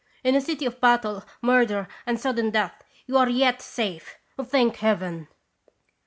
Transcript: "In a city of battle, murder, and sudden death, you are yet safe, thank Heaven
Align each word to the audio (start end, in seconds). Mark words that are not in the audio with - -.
"In 0.23 0.33
a 0.33 0.41
city 0.41 0.65
of 0.65 0.81
battle, 0.81 1.23
murder, 1.43 1.87
and 2.07 2.19
sudden 2.19 2.49
death, 2.49 2.83
you 3.05 3.17
are 3.19 3.29
yet 3.29 3.61
safe, 3.61 4.17
thank 4.43 4.77
Heaven 4.77 5.27